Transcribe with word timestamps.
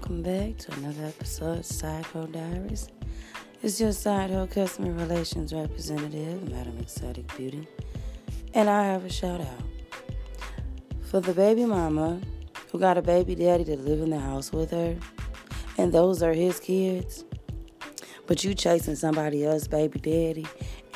welcome 0.00 0.22
back 0.22 0.56
to 0.56 0.72
another 0.78 1.04
episode 1.04 1.58
of 1.58 2.06
Hoe 2.06 2.26
Diaries. 2.26 2.88
It's 3.62 3.78
your 3.78 3.92
Side 3.92 4.30
Hoe 4.30 4.46
Customer 4.46 4.92
Relations 4.92 5.52
Representative, 5.52 6.50
Madam 6.50 6.78
Exotic 6.78 7.36
Beauty, 7.36 7.68
and 8.54 8.70
I 8.70 8.84
have 8.84 9.04
a 9.04 9.10
shout 9.10 9.42
out 9.42 9.62
for 11.02 11.20
the 11.20 11.34
baby 11.34 11.66
mama 11.66 12.18
who 12.72 12.78
got 12.78 12.96
a 12.96 13.02
baby 13.02 13.34
daddy 13.34 13.62
to 13.64 13.76
live 13.76 14.00
in 14.00 14.08
the 14.08 14.18
house 14.18 14.52
with 14.52 14.70
her, 14.70 14.96
and 15.76 15.92
those 15.92 16.22
are 16.22 16.32
his 16.32 16.58
kids. 16.60 17.26
But 18.26 18.42
you 18.42 18.54
chasing 18.54 18.96
somebody 18.96 19.44
else, 19.44 19.68
baby 19.68 19.98
daddy, 19.98 20.46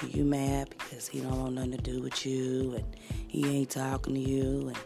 and 0.01 0.15
you 0.15 0.25
mad 0.25 0.71
because 0.71 1.09
he 1.09 1.21
don't 1.21 1.39
want 1.39 1.55
nothing 1.57 1.73
to 1.73 1.79
do 1.79 2.01
with 2.01 2.25
you, 2.25 2.77
and 2.77 2.97
he 3.29 3.59
ain't 3.59 3.71
talking 3.71 4.15
to 4.15 4.21
you, 4.21 4.69
and 4.69 4.79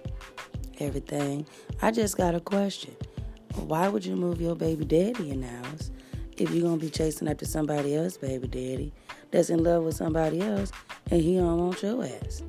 everything. 0.80 1.46
I 1.82 1.93
just 1.93 2.16
got 2.16 2.35
a 2.35 2.41
question. 2.41 2.96
Why 3.67 3.89
would 3.89 4.05
you 4.05 4.17
move 4.17 4.41
your 4.41 4.55
baby 4.55 4.85
daddy 4.85 5.30
in 5.30 5.43
the 5.43 5.48
house 5.48 5.91
if 6.37 6.51
you're 6.51 6.62
gonna 6.62 6.80
be 6.80 6.91
chasing 6.91 7.29
after 7.29 7.45
somebody 7.45 7.95
else, 7.97 8.16
baby 8.16 8.49
daddy, 8.49 8.93
that's 9.30 9.51
in 9.51 9.62
love 9.62 9.83
with 9.83 9.97
somebody 9.97 10.41
else, 10.41 10.73
and 11.11 11.21
he 11.21 11.37
don't 11.37 11.59
want 11.59 11.83
your 11.83 12.05
ass? 12.05 12.43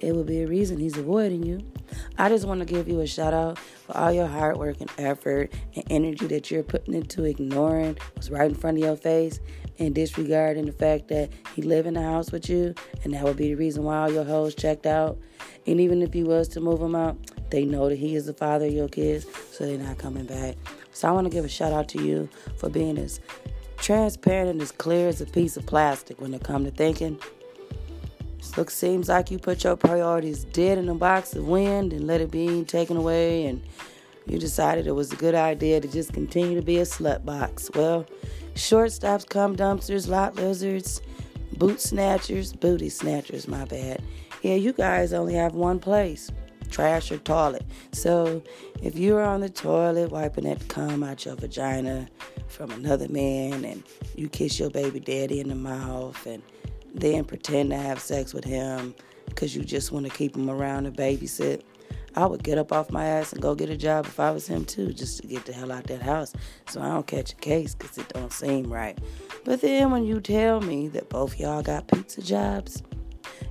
It 0.00 0.14
would 0.14 0.26
be 0.26 0.42
a 0.42 0.46
reason 0.46 0.78
he's 0.78 0.96
avoiding 0.96 1.42
you. 1.42 1.60
I 2.18 2.28
just 2.28 2.46
want 2.46 2.60
to 2.60 2.66
give 2.66 2.88
you 2.88 3.00
a 3.00 3.06
shout 3.06 3.32
out 3.32 3.58
for 3.58 3.96
all 3.96 4.12
your 4.12 4.26
hard 4.26 4.56
work 4.56 4.80
and 4.80 4.90
effort 4.98 5.52
and 5.74 5.84
energy 5.90 6.26
that 6.26 6.50
you're 6.50 6.62
putting 6.62 6.94
into 6.94 7.24
ignoring 7.24 7.96
what's 8.14 8.30
right 8.30 8.48
in 8.48 8.54
front 8.54 8.78
of 8.78 8.84
your 8.84 8.96
face 8.96 9.40
and 9.78 9.94
disregarding 9.94 10.66
the 10.66 10.72
fact 10.72 11.08
that 11.08 11.30
he 11.54 11.62
live 11.62 11.86
in 11.86 11.94
the 11.94 12.02
house 12.02 12.32
with 12.32 12.48
you, 12.48 12.74
and 13.04 13.14
that 13.14 13.22
would 13.24 13.36
be 13.36 13.48
the 13.48 13.54
reason 13.54 13.84
why 13.84 13.98
all 13.98 14.10
your 14.10 14.24
hoes 14.24 14.54
checked 14.54 14.86
out. 14.86 15.18
And 15.66 15.80
even 15.80 16.02
if 16.02 16.14
you 16.14 16.24
was 16.24 16.48
to 16.48 16.60
move 16.60 16.80
him 16.80 16.94
out, 16.94 17.18
they 17.50 17.64
know 17.64 17.88
that 17.88 17.98
he 17.98 18.16
is 18.16 18.26
the 18.26 18.34
father 18.34 18.66
of 18.66 18.72
your 18.72 18.88
kids, 18.88 19.26
so 19.56 19.64
they're 19.64 19.78
not 19.78 19.98
coming 19.98 20.26
back. 20.26 20.56
So 20.92 21.08
I 21.08 21.12
want 21.12 21.26
to 21.26 21.30
give 21.30 21.44
a 21.44 21.48
shout 21.48 21.72
out 21.72 21.88
to 21.90 22.02
you 22.02 22.28
for 22.58 22.68
being 22.68 22.98
as 22.98 23.20
transparent 23.78 24.50
and 24.50 24.60
as 24.60 24.70
clear 24.70 25.08
as 25.08 25.20
a 25.20 25.26
piece 25.26 25.56
of 25.56 25.64
plastic 25.64 26.20
when 26.20 26.34
it 26.34 26.42
comes 26.44 26.68
to 26.68 26.76
thinking. 26.76 27.18
Look, 28.56 28.70
seems 28.70 29.08
like 29.08 29.30
you 29.30 29.38
put 29.38 29.64
your 29.64 29.76
priorities 29.76 30.44
dead 30.44 30.78
in 30.78 30.88
a 30.88 30.94
box 30.94 31.34
of 31.34 31.48
wind 31.48 31.92
and 31.92 32.06
let 32.06 32.20
it 32.20 32.30
be 32.30 32.64
taken 32.64 32.96
away, 32.96 33.46
and 33.46 33.62
you 34.26 34.38
decided 34.38 34.86
it 34.86 34.92
was 34.92 35.12
a 35.12 35.16
good 35.16 35.34
idea 35.34 35.80
to 35.80 35.88
just 35.88 36.12
continue 36.12 36.54
to 36.54 36.62
be 36.62 36.78
a 36.78 36.82
slut 36.82 37.24
box. 37.24 37.70
Well, 37.74 38.06
shortstops, 38.54 39.28
cum 39.28 39.56
dumpsters, 39.56 40.08
lot 40.08 40.36
lizards, 40.36 41.02
boot 41.56 41.80
snatchers, 41.80 42.52
booty 42.52 42.88
snatchers, 42.88 43.48
my 43.48 43.64
bad. 43.64 44.00
Yeah, 44.42 44.54
you 44.54 44.72
guys 44.72 45.12
only 45.12 45.34
have 45.34 45.54
one 45.54 45.80
place 45.80 46.30
trash 46.66 47.10
your 47.10 47.18
toilet. 47.20 47.64
So 47.92 48.42
if 48.82 48.96
you're 48.96 49.22
on 49.22 49.40
the 49.40 49.48
toilet 49.48 50.10
wiping 50.10 50.44
that 50.44 50.68
cum 50.68 51.02
out 51.02 51.24
your 51.24 51.36
vagina 51.36 52.08
from 52.48 52.70
another 52.70 53.08
man 53.08 53.64
and 53.64 53.82
you 54.14 54.28
kiss 54.28 54.58
your 54.58 54.70
baby 54.70 55.00
daddy 55.00 55.40
in 55.40 55.48
the 55.48 55.54
mouth 55.54 56.26
and 56.26 56.42
then 56.94 57.24
pretend 57.24 57.70
to 57.70 57.76
have 57.76 58.00
sex 58.00 58.32
with 58.32 58.44
him 58.44 58.94
because 59.26 59.54
you 59.54 59.62
just 59.64 59.92
want 59.92 60.06
to 60.06 60.12
keep 60.12 60.34
him 60.36 60.48
around 60.48 60.86
and 60.86 60.96
babysit, 60.96 61.62
I 62.14 62.24
would 62.24 62.42
get 62.42 62.56
up 62.56 62.72
off 62.72 62.90
my 62.90 63.04
ass 63.04 63.32
and 63.34 63.42
go 63.42 63.54
get 63.54 63.68
a 63.68 63.76
job 63.76 64.06
if 64.06 64.18
I 64.18 64.30
was 64.30 64.46
him 64.46 64.64
too, 64.64 64.92
just 64.92 65.20
to 65.20 65.26
get 65.26 65.44
the 65.44 65.52
hell 65.52 65.70
out 65.70 65.84
that 65.84 66.00
house 66.00 66.32
so 66.68 66.80
I 66.80 66.88
don't 66.88 67.06
catch 67.06 67.32
a 67.32 67.36
case 67.36 67.74
because 67.74 67.98
it 67.98 68.08
don't 68.08 68.32
seem 68.32 68.72
right. 68.72 68.98
But 69.44 69.60
then 69.60 69.90
when 69.90 70.04
you 70.04 70.20
tell 70.20 70.60
me 70.62 70.88
that 70.88 71.10
both 71.10 71.38
y'all 71.38 71.62
got 71.62 71.88
pizza 71.88 72.22
jobs, 72.22 72.82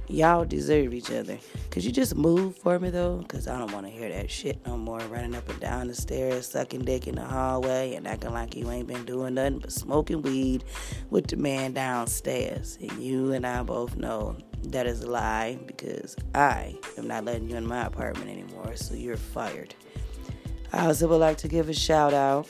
y'all 0.08 0.46
deserve 0.46 0.94
each 0.94 1.12
other. 1.12 1.38
Could 1.72 1.84
you 1.84 1.92
just 1.92 2.16
move 2.16 2.58
for 2.58 2.80
me 2.80 2.90
though? 2.90 3.24
Cause 3.28 3.48
I 3.48 3.58
don't 3.58 3.72
want 3.72 3.86
to 3.86 3.92
hear 3.92 4.10
that 4.10 4.30
shit 4.30 4.66
no 4.66 4.78
more. 4.78 5.00
Running 5.00 5.36
up 5.36 5.48
and 5.50 5.60
down 5.60 5.88
the 5.88 5.96
stairs, 5.96 6.48
sucking 6.48 6.86
dick 6.86 7.08
in 7.08 7.16
the 7.16 7.26
hallway, 7.26 7.96
and 7.96 8.08
acting 8.08 8.34
like 8.34 8.56
you 8.56 8.70
ain't 8.72 8.88
been 8.88 9.06
doing 9.06 9.36
nothing 9.36 9.60
but 9.60 9.72
smoking 9.72 10.22
weed 10.22 10.64
with 11.10 11.28
the 11.28 11.38
man 11.38 11.74
downstairs. 11.74 12.78
And 12.82 12.92
you 13.02 13.34
and 13.34 13.46
I 13.46 13.64
both 13.64 13.96
know 13.96 14.38
that 14.64 14.88
is 14.88 15.02
a 15.02 15.10
lie 15.10 15.60
because 15.66 16.16
I 16.34 16.76
am 16.98 17.08
not 17.08 17.26
letting 17.26 17.50
you 17.50 17.58
in 17.58 17.66
my 17.66 17.86
apartment 17.86 18.30
anymore. 18.30 18.76
So 18.76 18.94
you're 18.94 19.18
fired. 19.18 19.76
I 20.74 20.88
also 20.88 21.08
would 21.08 21.22
like 21.22 21.38
to 21.38 21.48
give 21.48 21.70
a 21.70 21.74
shout 21.74 22.14
out 22.14 22.50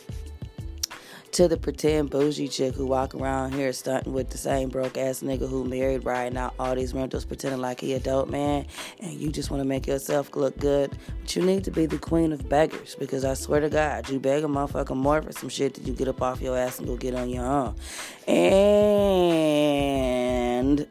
to 1.35 1.47
the 1.49 1.57
pretend 1.57 2.09
bougie 2.09 2.47
chick 2.47 2.73
who 2.73 2.85
walk 2.85 3.13
around 3.13 3.51
here 3.51 3.73
stunting 3.73 4.13
with 4.13 4.29
the 4.29 4.37
same 4.37 4.69
broke 4.69 4.97
ass 4.97 5.19
nigga 5.19 5.49
who 5.49 5.65
married 5.65 6.05
right 6.05 6.31
now. 6.31 6.53
All 6.57 6.73
these 6.73 6.93
rentals 6.93 7.25
pretending 7.25 7.59
like 7.59 7.81
he 7.81 7.91
a 7.91 7.99
dope 7.99 8.29
man 8.29 8.65
and 9.01 9.11
you 9.11 9.33
just 9.33 9.51
want 9.51 9.61
to 9.61 9.67
make 9.67 9.85
yourself 9.85 10.33
look 10.33 10.57
good. 10.57 10.97
But 11.19 11.35
you 11.35 11.41
need 11.41 11.65
to 11.65 11.71
be 11.71 11.87
the 11.87 11.97
queen 11.97 12.31
of 12.31 12.47
beggars 12.47 12.95
because 12.95 13.25
I 13.25 13.33
swear 13.33 13.59
to 13.59 13.69
God 13.69 14.09
you 14.09 14.17
beg 14.17 14.45
a 14.45 14.47
motherfucker 14.47 14.95
more 14.95 15.21
for 15.21 15.33
some 15.33 15.49
shit 15.49 15.73
that 15.73 15.85
you 15.85 15.91
get 15.91 16.07
up 16.07 16.21
off 16.21 16.39
your 16.39 16.57
ass 16.57 16.79
and 16.79 16.87
go 16.87 16.95
get 16.95 17.13
on 17.13 17.29
your 17.29 17.45
own. 17.45 17.75
And 18.27 20.24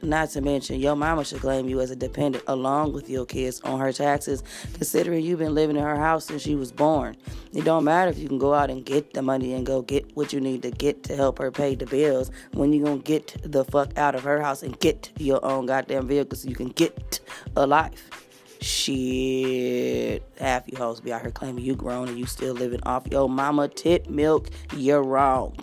not 0.02 0.30
to 0.30 0.40
mention 0.40 0.80
your 0.80 0.96
mama 0.96 1.24
should 1.24 1.40
claim 1.40 1.68
you 1.68 1.80
as 1.80 1.90
a 1.90 1.96
dependent 1.96 2.44
along 2.46 2.92
with 2.92 3.08
your 3.08 3.26
kids 3.26 3.60
on 3.62 3.78
her 3.80 3.92
taxes 3.92 4.42
considering 4.74 5.22
you've 5.22 5.38
been 5.38 5.54
living 5.54 5.76
in 5.76 5.82
her 5.82 5.96
house 5.96 6.26
since 6.26 6.42
she 6.42 6.54
was 6.54 6.72
born 6.72 7.16
it 7.54 7.64
don't 7.64 7.84
matter 7.84 8.10
if 8.10 8.18
you 8.18 8.26
can 8.26 8.38
go 8.38 8.52
out 8.52 8.68
and 8.68 8.84
get 8.84 9.14
the 9.14 9.22
money 9.22 9.52
and 9.52 9.64
go 9.64 9.80
get 9.80 10.16
what 10.16 10.32
you 10.32 10.40
need 10.40 10.62
to 10.62 10.72
get 10.72 11.04
to 11.04 11.14
help 11.14 11.38
her 11.38 11.52
pay 11.52 11.76
the 11.76 11.86
bills. 11.86 12.32
When 12.52 12.72
you 12.72 12.84
gonna 12.84 12.98
get 12.98 13.36
the 13.44 13.64
fuck 13.64 13.96
out 13.96 14.16
of 14.16 14.24
her 14.24 14.42
house 14.42 14.64
and 14.64 14.76
get 14.80 15.12
your 15.18 15.44
own 15.44 15.66
goddamn 15.66 16.08
vehicle 16.08 16.36
so 16.36 16.48
you 16.48 16.56
can 16.56 16.70
get 16.70 17.20
a 17.56 17.64
life? 17.64 18.10
Shit. 18.60 20.24
Half 20.40 20.64
you 20.66 20.78
hoes 20.78 21.00
be 21.00 21.12
out 21.12 21.22
here 21.22 21.30
claiming 21.30 21.64
you 21.64 21.76
grown 21.76 22.08
and 22.08 22.18
you 22.18 22.26
still 22.26 22.54
living 22.54 22.80
off 22.84 23.06
your 23.08 23.28
mama 23.28 23.68
tit 23.68 24.10
milk. 24.10 24.50
You're 24.76 25.02
wrong. 25.02 25.56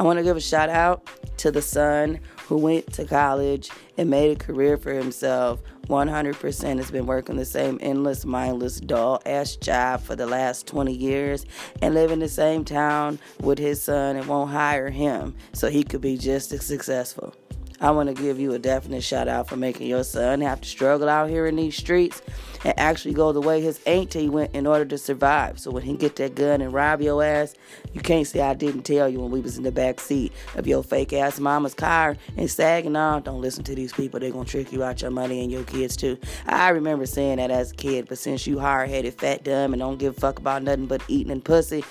I 0.00 0.04
want 0.04 0.18
to 0.18 0.22
give 0.22 0.36
a 0.36 0.40
shout 0.40 0.68
out 0.68 1.08
to 1.38 1.50
the 1.50 1.60
son 1.60 2.20
who 2.46 2.56
went 2.56 2.92
to 2.92 3.04
college 3.04 3.68
and 3.96 4.08
made 4.08 4.30
a 4.30 4.36
career 4.36 4.76
for 4.76 4.92
himself 4.92 5.60
100% 5.88 6.76
has 6.76 6.90
been 6.90 7.06
working 7.06 7.36
the 7.36 7.44
same 7.44 7.78
endless, 7.80 8.24
mindless, 8.24 8.78
dull 8.78 9.20
ass 9.26 9.56
job 9.56 10.00
for 10.00 10.14
the 10.14 10.26
last 10.26 10.68
20 10.68 10.92
years 10.92 11.46
and 11.82 11.94
live 11.94 12.12
in 12.12 12.20
the 12.20 12.28
same 12.28 12.64
town 12.64 13.18
with 13.40 13.58
his 13.58 13.82
son 13.82 14.16
and 14.16 14.26
won't 14.26 14.50
hire 14.50 14.90
him 14.90 15.34
so 15.52 15.68
he 15.68 15.82
could 15.82 16.00
be 16.00 16.16
just 16.16 16.52
as 16.52 16.64
successful. 16.64 17.34
I 17.80 17.92
want 17.92 18.08
to 18.08 18.22
give 18.22 18.40
you 18.40 18.54
a 18.54 18.58
definite 18.58 19.02
shout 19.02 19.28
out 19.28 19.48
for 19.48 19.56
making 19.56 19.86
your 19.86 20.02
son 20.02 20.40
have 20.40 20.60
to 20.60 20.68
struggle 20.68 21.08
out 21.08 21.30
here 21.30 21.46
in 21.46 21.56
these 21.56 21.76
streets 21.76 22.20
and 22.64 22.76
actually 22.78 23.14
go 23.14 23.32
the 23.32 23.40
way 23.40 23.60
his 23.60 23.80
auntie 23.86 24.28
went 24.28 24.54
in 24.54 24.66
order 24.66 24.84
to 24.84 24.98
survive. 24.98 25.60
So 25.60 25.70
when 25.70 25.84
he 25.84 25.96
get 25.96 26.16
that 26.16 26.34
gun 26.34 26.60
and 26.60 26.72
rob 26.72 27.00
your 27.00 27.22
ass, 27.22 27.54
you 27.92 28.00
can't 28.00 28.26
say 28.26 28.40
I 28.40 28.54
didn't 28.54 28.82
tell 28.82 29.08
you 29.08 29.20
when 29.20 29.30
we 29.30 29.40
was 29.40 29.56
in 29.56 29.62
the 29.62 29.70
back 29.70 30.00
seat 30.00 30.32
of 30.56 30.66
your 30.66 30.82
fake 30.82 31.12
ass 31.12 31.38
mama's 31.38 31.74
car 31.74 32.16
and 32.36 32.50
sagging 32.50 32.96
on. 32.96 33.22
Don't 33.22 33.40
listen 33.40 33.62
to 33.64 33.74
these 33.74 33.92
people. 33.92 34.18
They're 34.18 34.32
gonna 34.32 34.44
trick 34.44 34.72
you 34.72 34.82
out 34.82 35.02
your 35.02 35.10
money 35.12 35.42
and 35.42 35.52
your 35.52 35.64
kids 35.64 35.96
too. 35.96 36.18
I 36.46 36.70
remember 36.70 37.06
saying 37.06 37.36
that 37.36 37.50
as 37.50 37.70
a 37.72 37.74
kid, 37.76 38.08
but 38.08 38.18
since 38.18 38.46
you 38.46 38.58
hard 38.58 38.88
headed, 38.88 39.14
fat, 39.14 39.44
dumb, 39.44 39.72
and 39.72 39.80
don't 39.80 39.98
give 39.98 40.16
a 40.16 40.20
fuck 40.20 40.38
about 40.38 40.62
nothing 40.62 40.86
but 40.86 41.02
eating 41.08 41.30
and 41.30 41.44
pussy. 41.44 41.84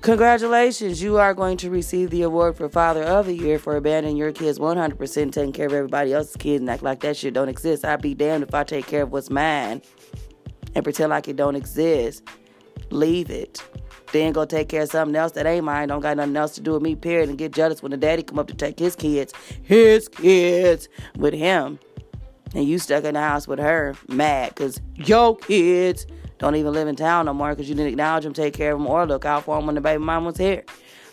Congratulations, 0.00 1.02
you 1.02 1.18
are 1.18 1.34
going 1.34 1.56
to 1.56 1.70
receive 1.70 2.10
the 2.10 2.22
award 2.22 2.56
for 2.56 2.68
Father 2.68 3.02
of 3.02 3.26
the 3.26 3.34
Year 3.34 3.58
for 3.58 3.76
abandoning 3.76 4.16
your 4.16 4.30
kids 4.30 4.58
100%, 4.58 5.32
taking 5.32 5.52
care 5.52 5.66
of 5.66 5.72
everybody 5.72 6.12
else's 6.12 6.36
kids 6.36 6.60
and 6.60 6.70
act 6.70 6.84
like 6.84 7.00
that 7.00 7.16
shit 7.16 7.34
don't 7.34 7.48
exist. 7.48 7.84
I'd 7.84 8.00
be 8.00 8.14
damned 8.14 8.44
if 8.44 8.54
I 8.54 8.62
take 8.62 8.86
care 8.86 9.02
of 9.02 9.12
what's 9.12 9.28
mine 9.28 9.82
and 10.76 10.84
pretend 10.84 11.10
like 11.10 11.26
it 11.26 11.34
don't 11.34 11.56
exist. 11.56 12.22
Leave 12.90 13.28
it. 13.28 13.60
Then 14.12 14.32
go 14.32 14.44
take 14.44 14.68
care 14.68 14.82
of 14.82 14.88
something 14.88 15.16
else 15.16 15.32
that 15.32 15.46
ain't 15.46 15.64
mine, 15.64 15.88
don't 15.88 16.00
got 16.00 16.16
nothing 16.16 16.36
else 16.36 16.54
to 16.54 16.60
do 16.60 16.74
with 16.74 16.82
me, 16.82 16.94
period, 16.94 17.28
and 17.28 17.36
get 17.36 17.52
jealous 17.52 17.82
when 17.82 17.90
the 17.90 17.96
daddy 17.96 18.22
come 18.22 18.38
up 18.38 18.46
to 18.48 18.54
take 18.54 18.78
his 18.78 18.94
kids, 18.94 19.34
his 19.62 20.08
kids, 20.08 20.88
with 21.16 21.34
him. 21.34 21.80
And 22.54 22.64
you 22.64 22.78
stuck 22.78 23.02
in 23.04 23.14
the 23.14 23.20
house 23.20 23.48
with 23.48 23.58
her, 23.58 23.96
mad, 24.08 24.54
because 24.54 24.80
your 24.94 25.36
kids 25.36 26.06
don't 26.38 26.54
even 26.54 26.72
live 26.72 26.88
in 26.88 26.96
town 26.96 27.26
no 27.26 27.34
more 27.34 27.50
because 27.50 27.68
you 27.68 27.74
didn't 27.74 27.90
acknowledge 27.90 28.24
them, 28.24 28.32
take 28.32 28.54
care 28.54 28.72
of 28.72 28.78
them, 28.78 28.86
or 28.86 29.06
look 29.06 29.24
out 29.24 29.44
for 29.44 29.56
them 29.56 29.66
when 29.66 29.74
the 29.74 29.80
baby 29.80 30.02
mom 30.02 30.24
was 30.24 30.36
here. 30.36 30.64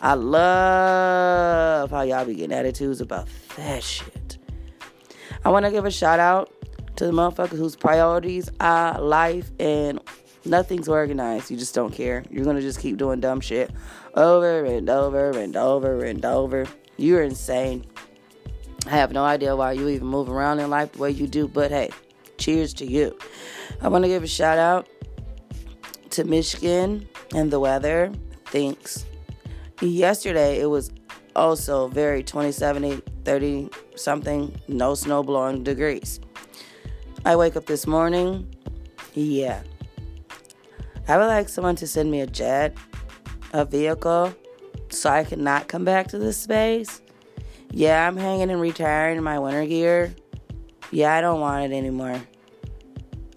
I 0.02 0.14
love 0.14 1.90
how 1.90 2.02
y'all 2.02 2.26
be 2.26 2.36
getting 2.36 2.56
attitudes 2.56 3.02
about 3.02 3.28
that 3.58 3.84
shit. 3.84 4.38
I 5.44 5.50
want 5.50 5.66
to 5.66 5.72
give 5.72 5.86
a 5.86 5.92
shout 5.92 6.20
out 6.20 6.52
to 6.98 7.06
the 7.06 7.12
motherfuckers 7.12 7.58
whose 7.58 7.76
priorities 7.76 8.50
are 8.60 9.00
life 9.00 9.52
and 9.60 10.00
nothing's 10.46 10.88
organized. 10.88 11.50
You 11.50 11.58
just 11.58 11.74
don't 11.74 11.94
care. 11.94 12.24
You're 12.30 12.44
going 12.44 12.56
to 12.56 12.62
just 12.62 12.80
keep 12.80 12.98
doing 12.98 13.20
dumb 13.20 13.42
shit 13.42 13.72
over 14.14 14.64
and 14.64 14.90
over 14.90 15.32
and 15.32 15.56
over 15.56 16.04
and 16.04 16.24
over. 16.24 16.66
You're 16.98 17.24
insane. 17.24 17.86
I 18.86 18.92
have 18.92 19.12
no 19.12 19.24
idea 19.24 19.56
why 19.56 19.72
you 19.72 19.90
even 19.90 20.08
move 20.08 20.30
around 20.30 20.60
in 20.60 20.70
life 20.70 20.92
the 20.94 21.00
way 21.00 21.12
you 21.12 21.28
do, 21.28 21.48
but 21.48 21.72
hey, 21.72 21.90
cheers 22.38 22.74
to 22.76 22.86
you. 22.86 23.18
I 23.82 23.88
want 23.88 24.04
to 24.04 24.08
give 24.08 24.24
a 24.24 24.28
shout 24.28 24.60
out 24.60 24.88
to 26.16 26.24
Michigan 26.24 27.08
and 27.34 27.52
the 27.52 27.60
weather. 27.60 28.12
Thanks. 28.46 29.06
Yesterday 29.82 30.62
it 30.62 30.68
was 30.68 30.90
also 31.36 31.90
very 31.90 32.24
27, 32.24 33.02
30 33.26 33.70
something, 33.96 34.56
no 34.70 34.96
snow 34.96 35.24
blowing 35.24 35.64
degrees. 35.64 36.22
I 37.26 37.36
wake 37.36 37.58
up 37.58 37.66
this 37.66 37.86
morning, 37.86 38.48
yeah. 39.14 39.62
I 41.08 41.18
would 41.18 41.26
like 41.26 41.50
someone 41.50 41.76
to 41.78 41.88
send 41.88 42.10
me 42.10 42.22
a 42.22 42.28
jet, 42.28 42.78
a 43.52 43.66
vehicle, 43.66 44.34
so 44.90 45.10
I 45.10 45.26
could 45.26 45.40
not 45.40 45.68
come 45.68 45.84
back 45.84 46.08
to 46.10 46.18
this 46.18 46.38
space. 46.38 47.02
Yeah, 47.72 48.08
I'm 48.08 48.16
hanging 48.16 48.52
and 48.52 48.62
retiring 48.62 49.18
in 49.18 49.24
my 49.24 49.38
winter 49.38 49.66
gear. 49.66 50.16
Yeah, 50.92 51.14
I 51.14 51.20
don't 51.20 51.42
want 51.42 51.66
it 51.66 51.76
anymore. 51.76 52.22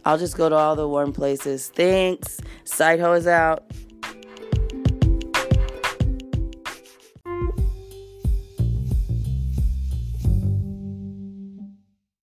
I'll 0.08 0.16
just 0.16 0.38
go 0.38 0.48
to 0.48 0.54
all 0.54 0.74
the 0.74 0.88
warm 0.88 1.12
places. 1.12 1.68
Thanks. 1.68 2.40
Side 2.64 2.98
is 2.98 3.26
out. 3.26 3.62